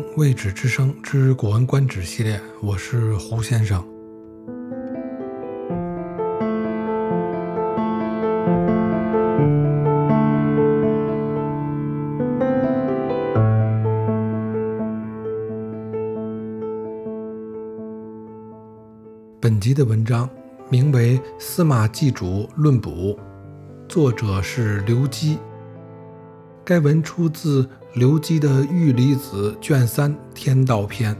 [0.16, 3.84] 《未止之声之古文观止》系列，我是胡先生。
[19.38, 20.28] 本集的文章
[20.70, 22.90] 名为《司马祭主论卜》，
[23.86, 25.38] 作者是刘基。
[26.70, 31.12] 该文出自刘基的《玉离子》卷三《天道篇》。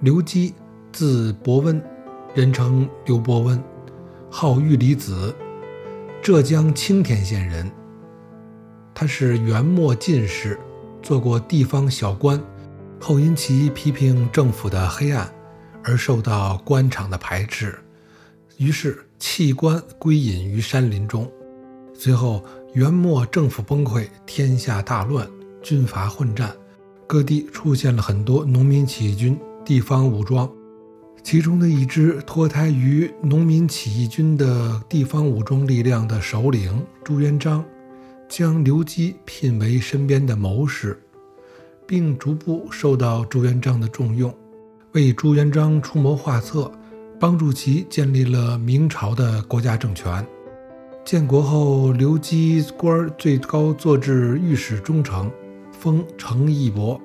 [0.00, 0.52] 刘基
[0.92, 1.80] 字伯温，
[2.34, 3.62] 人称刘伯温，
[4.28, 5.32] 号玉离子，
[6.20, 7.70] 浙江青田县人。
[8.92, 10.58] 他是元末进士，
[11.00, 12.42] 做过地方小官，
[12.98, 15.32] 后因其批评政府的黑暗
[15.84, 17.78] 而受到官场的排斥，
[18.56, 21.30] 于是弃官归隐于山林中。
[22.02, 25.28] 随后，元末政府崩溃，天下大乱，
[25.62, 26.50] 军阀混战，
[27.06, 30.50] 各地出现了很多农民起义军、地方武装。
[31.22, 37.62] 其中的一支脱胎于农民起义军的地方武装力量的首领朱元璋，
[38.30, 40.98] 将刘基聘为身边的谋士，
[41.86, 44.34] 并逐步受到朱元璋的重用，
[44.92, 46.72] 为朱元璋出谋划策，
[47.20, 50.26] 帮助其建立了明朝的国家政权。
[51.04, 55.30] 建国后，刘基官最高做至御史中丞，
[55.72, 57.00] 封程义伯，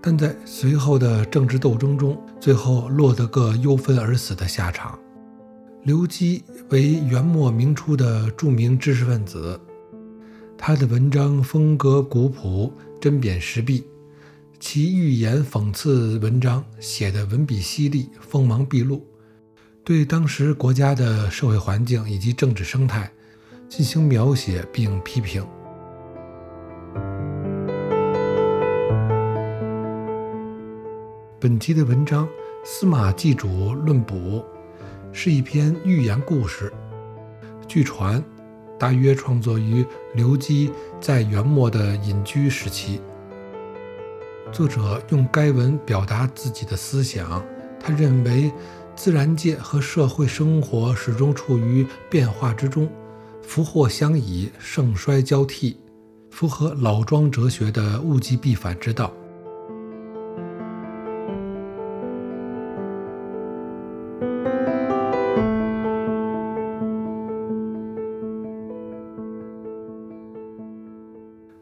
[0.00, 4.98] 但在随后的政治斗争中，最后落得个忧愤而死的下场。
[5.82, 9.60] 刘基为元末明初的著名知识分子，
[10.56, 13.84] 他的文章风格古朴、针砭时弊，
[14.58, 19.04] 其寓言讽刺文章写得文笔犀利、锋芒毕露，
[19.84, 23.12] 对当时国家的社会环境以及政治生态。
[23.74, 25.42] 进行描写并批评。
[31.40, 32.26] 本期的文章
[32.62, 34.14] 《司马祭主论卜》
[35.10, 36.70] 是一篇寓言故事。
[37.66, 38.22] 据传，
[38.78, 39.82] 大约创作于
[40.14, 43.00] 刘基在元末的隐居时期。
[44.52, 47.42] 作者用该文表达自己的思想。
[47.80, 48.52] 他认为，
[48.94, 52.86] 自然界和社会生活始终处于变化之中。
[53.42, 55.76] 福祸相倚，盛衰交替，
[56.30, 59.12] 符合老庄哲学的物极必反之道。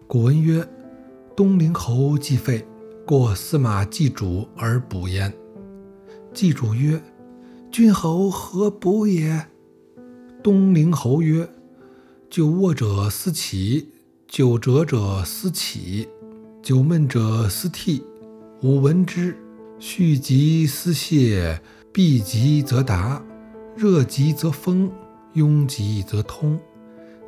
[0.07, 0.65] 古文曰
[1.37, 2.65] ：“东陵侯既废，
[3.07, 5.33] 过司马祭主而卜焉。”
[6.33, 7.01] 祭主曰
[7.73, 9.47] ：“君侯何卜也？”
[10.43, 11.49] 东陵侯曰：
[12.31, 13.89] 久卧者思起，
[14.29, 16.09] 久折者思起，
[16.63, 18.05] 久闷者思涕。
[18.63, 19.37] 吾闻之，
[19.81, 21.61] 蓄极思泄，
[21.93, 23.21] 闭极则达，
[23.75, 24.89] 热极则风，
[25.33, 26.57] 拥极则通。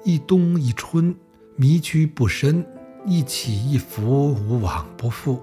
[0.04, 1.12] 一冬一春，
[1.56, 2.64] 迷居不深，
[3.04, 5.42] 一起一伏，无往不复。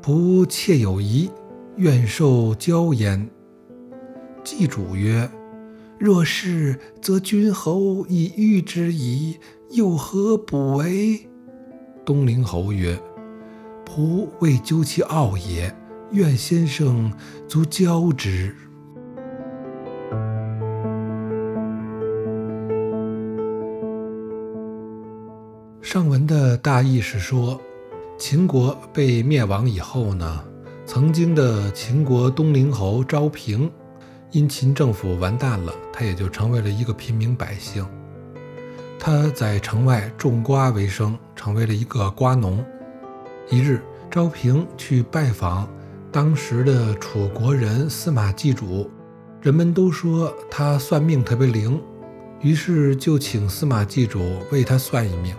[0.00, 1.30] 不切有疑，
[1.76, 3.28] 愿受交焉。
[4.42, 5.30] 祭主曰。
[5.98, 9.38] 若是，则君侯已遇之矣，
[9.70, 11.28] 又何不为？
[12.04, 12.98] 东陵侯曰
[13.86, 15.74] ：“仆未究其奥也，
[16.10, 17.12] 愿先生
[17.48, 18.54] 足教之。”
[25.80, 27.60] 上文的大意是说，
[28.18, 30.44] 秦国被灭亡以后呢，
[30.84, 33.70] 曾经的秦国东陵侯昭平。
[34.34, 37.86] 因秦政府完蛋了，他也就成为了一个平民百姓。
[38.98, 42.64] 他在城外种瓜为生，成为了一个瓜农。
[43.48, 45.68] 一日，昭平去拜访
[46.10, 48.90] 当时的楚国人司马祭主，
[49.40, 51.80] 人们都说他算命特别灵，
[52.40, 54.20] 于是就请司马祭主
[54.50, 55.32] 为他算一命。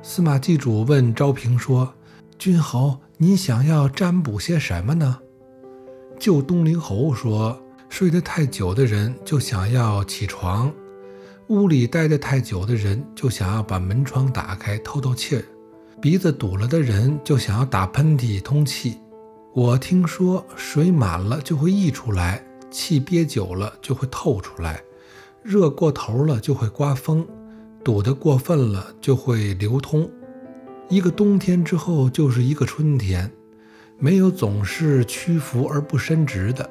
[0.00, 1.92] 司马祭主问昭平说
[2.38, 5.18] ：“君侯，你想要占卜些什么呢？”
[6.18, 7.60] 旧东陵侯说。
[7.88, 10.72] 睡得太久的人就想要起床，
[11.48, 15.42] 屋里待得太久的人就想要把门窗打开透透气，
[16.00, 18.98] 鼻子堵了的人就想要打喷嚏通气。
[19.54, 24.80] 我听说水满了就会溢出来，气憋久了就会透出来，
[25.42, 27.26] 热过头了就会刮风，
[27.82, 30.08] 堵得过分了就会流通。
[30.88, 33.28] 一个冬天之后就是一个春天，
[33.98, 36.70] 没有总是屈服而不伸直的。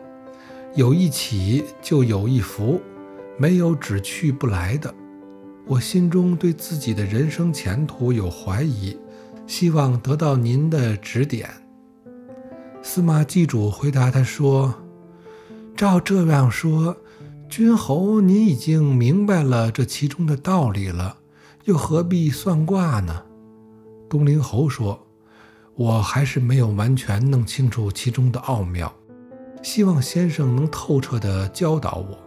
[0.75, 2.81] 有一起就有一福，
[3.37, 4.93] 没有只去不来的。
[5.65, 8.97] 我心中对自己的人生前途有怀疑，
[9.45, 11.49] 希望得到您的指点。
[12.81, 14.73] 司马祭主回答他说
[15.75, 16.95] ：“照这样说，
[17.49, 21.17] 君侯您已经明白了这其中的道理了，
[21.65, 23.23] 又何必算卦呢？”
[24.07, 25.07] 东陵侯说
[25.75, 28.93] ：“我还是没有完全弄清楚其中的奥妙，
[29.61, 32.17] 希望先生能透彻地教导我。”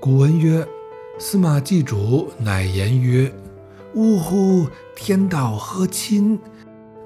[0.00, 0.66] 古文曰
[1.18, 3.32] ：“司马祭主乃言曰。”
[3.94, 4.66] 呜呼！
[4.94, 6.38] 天道何亲？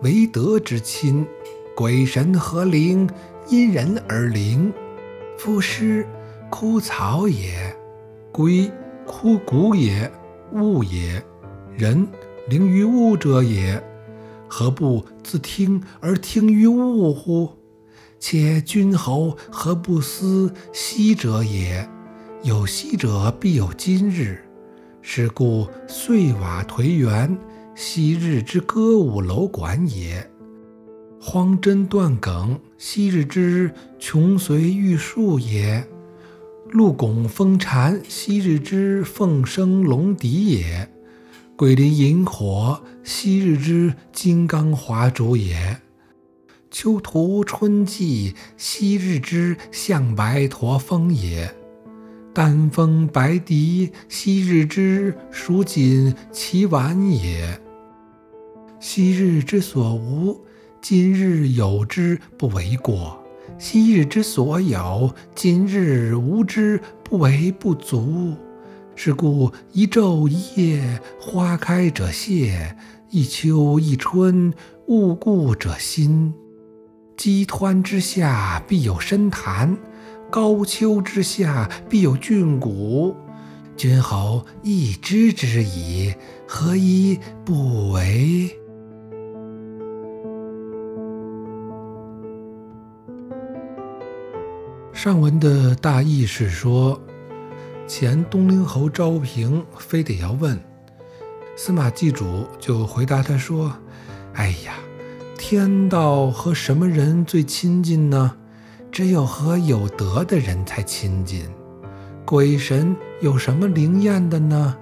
[0.03, 1.27] 唯德之亲。
[1.75, 3.09] 鬼神何灵？
[3.49, 4.73] 因人而灵。
[5.39, 6.07] 夫尸，
[6.51, 7.75] 枯草也；
[8.31, 8.71] 龟，
[9.07, 10.11] 枯骨也；
[10.53, 11.23] 物也。
[11.75, 12.07] 人，
[12.49, 13.83] 灵于物者也。
[14.49, 17.51] 何不自听而听于物乎？
[18.19, 21.89] 且君侯何不思昔者也？
[22.43, 24.45] 有昔者，必有今日。
[25.01, 27.37] 是故岁瓦颓垣，
[27.75, 30.25] 昔日之歌舞楼馆也；
[31.21, 35.83] 荒针断梗，昔日之琼随玉树也；
[36.71, 40.87] 鹿拱风蝉，昔日之凤声龙笛也；
[41.63, 45.77] 桂林萤火，昔日之金刚华烛也；
[46.73, 51.55] 秋图春季，昔日之象白驼峰也。
[52.35, 57.61] 丹峰白笛，昔日之蜀锦齐晚也。
[58.81, 60.45] 昔日之所无，
[60.81, 63.17] 今日有之不为过；
[63.57, 68.35] 昔日之所有，今日无之不为不足。
[68.95, 72.75] 是故一昼一夜，花开者谢；
[73.11, 74.53] 一秋一春，
[74.87, 76.33] 物故者新。
[77.17, 79.77] 积湍之下，必有深潭。
[80.31, 83.15] 高丘之下必有峻谷，
[83.77, 86.15] 君侯亦知之矣，
[86.47, 88.51] 何以不为？
[94.93, 96.99] 上文的大意是说，
[97.95, 100.59] 前东陵侯昭平非得要问，
[101.55, 103.71] 司马祭主就回答他说
[104.33, 104.73] ：“哎呀，
[105.37, 108.35] 天道和什么人最亲近呢？”
[108.91, 111.47] 只有和有德的人才亲近，
[112.25, 114.75] 鬼神有什么灵验的呢？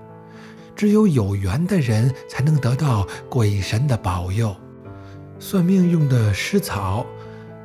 [0.77, 4.55] 只有有缘的人才能得到鬼神的保佑。
[5.41, 7.05] 算命用的尸草，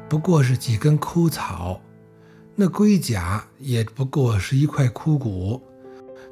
[0.09, 1.80] 不过是几根枯草；
[2.56, 5.62] 那龟甲也不过是一块枯骨。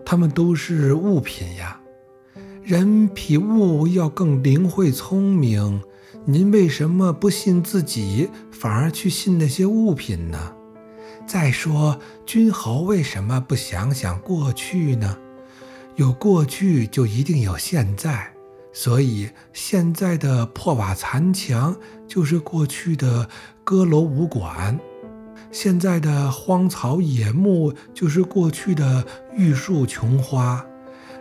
[0.05, 1.79] 它们都是物品呀，
[2.63, 5.81] 人比物要更灵慧聪明。
[6.25, 10.53] 您为什么不信自己，反而去信那些物品呢？
[11.25, 15.17] 再说，君侯为什么不想想过去呢？
[15.95, 18.33] 有过去就一定有现在，
[18.73, 21.75] 所以现在的破瓦残墙
[22.07, 23.29] 就是过去的
[23.63, 24.77] 歌楼舞馆，
[25.53, 29.05] 现在的荒草野木就是过去的
[29.37, 30.65] 玉树琼花。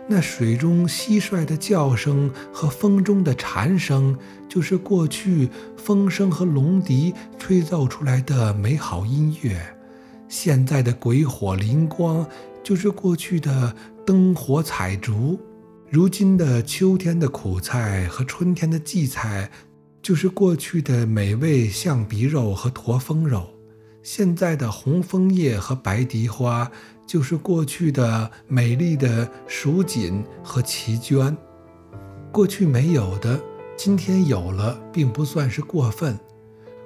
[0.09, 4.17] 那水中蟋蟀的叫声和风中的蝉声，
[4.49, 5.47] 就是过去
[5.77, 9.55] 风声和龙笛吹奏出来的美好音乐；
[10.27, 12.27] 现在的鬼火灵光，
[12.63, 13.73] 就是过去的
[14.03, 15.37] 灯火彩烛；
[15.89, 19.49] 如今的秋天的苦菜和春天的荠菜，
[20.01, 23.52] 就是过去的美味象鼻肉和驼峰肉；
[24.03, 26.69] 现在的红枫叶和白荻花。
[27.05, 31.35] 就是过去的美丽的蜀锦和奇娟，
[32.31, 33.37] 过去没有的，
[33.75, 36.15] 今天有了，并不算是过分；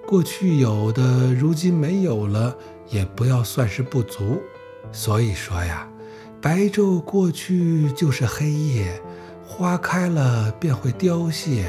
[0.07, 2.57] 过去有的，如今没有了，
[2.89, 4.41] 也不要算是不足。
[4.91, 5.87] 所以说呀，
[6.41, 8.99] 白昼过去就是黑夜，
[9.45, 11.63] 花开了便会凋谢；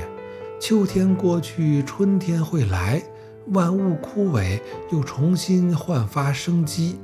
[0.59, 3.02] 秋天过去，春天会来，
[3.50, 6.99] 万物枯萎又重新焕发生机。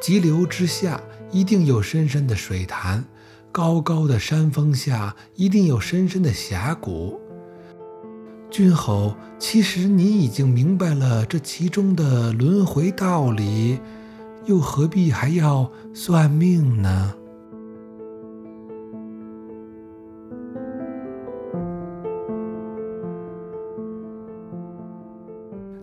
[0.00, 3.04] 急流之下，一定有深深的水潭；
[3.52, 7.20] 高高的山峰下，一定有深深的峡谷。
[8.50, 13.78] 君侯，其实你已经明白了这其中的轮回道理，
[14.46, 17.14] 又何必还要算命呢？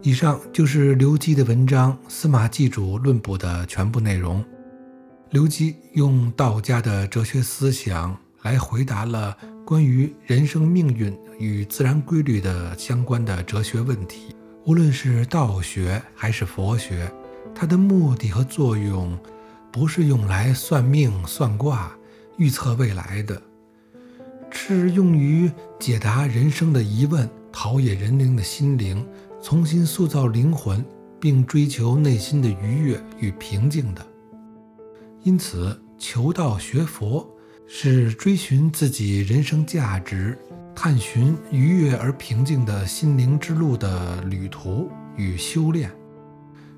[0.08, 4.42] 以上就是刘基的文章《司马祭主论卜》的全部内容。
[5.32, 9.36] 刘基用道家的哲学思想来回答了
[9.66, 14.34] 关于人生命运与自然规律的相关的哲学问题。
[14.64, 17.12] 无论是道学还是佛学，
[17.54, 19.20] 它的目的和作用
[19.74, 21.92] 不是用来算命算卦，
[22.38, 23.42] 预测未来的，
[24.52, 29.06] 是用于解答人生的疑问、陶冶人灵的心灵、
[29.42, 30.84] 重新塑造灵魂，
[31.20, 34.06] 并追求内心的愉悦与平静的。
[35.24, 37.28] 因此，求道学佛
[37.68, 40.38] 是追寻自己人生价值、
[40.76, 45.92] 探寻愉悦而平静的心灵之路的旅途与修炼。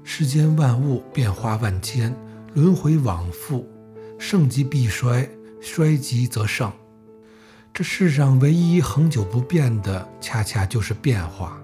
[0.04, 2.16] 世间万物变化万千，
[2.54, 3.68] 轮回往复，
[4.18, 5.30] 盛极必衰，
[5.62, 6.72] 衰极则盛。
[7.74, 11.62] 这世上唯一恒久不变的，恰恰就是变化。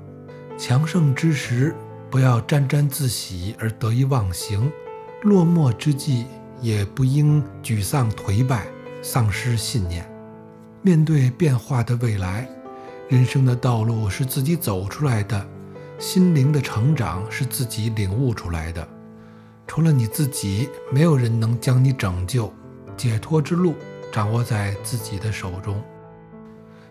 [0.58, 1.76] 强盛之时，
[2.10, 4.72] 不要沾沾自喜而得意忘形；
[5.24, 6.26] 落寞之际，
[6.62, 8.66] 也不应沮丧颓败，
[9.02, 10.10] 丧失信念。
[10.82, 12.48] 面对变化的未来，
[13.10, 15.46] 人生的道路是自己走出来的。
[15.98, 18.88] 心灵的成长是自己领悟出来的，
[19.68, 22.52] 除了你自己，没有人能将你拯救。
[22.96, 23.76] 解脱之路
[24.10, 25.82] 掌握在自己的手中。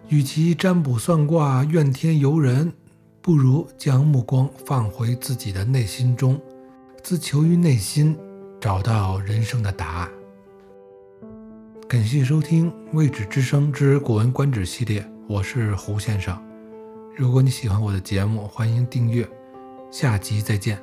[0.08, 2.72] 与其占卜算卦、怨天尤人，
[3.24, 6.38] 不如将目光放回自己的内心中，
[7.02, 8.14] 自求于内心，
[8.60, 10.10] 找到人生的答案。
[11.88, 16.38] 感谢收听《未知之声之古文观止》系列，我是胡先生。
[17.16, 19.26] 如果你喜欢我的节目，欢迎订阅。
[19.90, 20.78] 下集再见。